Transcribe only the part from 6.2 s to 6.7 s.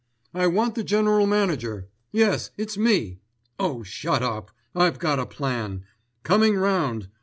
Coming